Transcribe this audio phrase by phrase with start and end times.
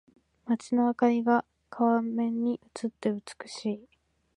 [0.47, 3.87] 街の灯りが川面に映って美しい。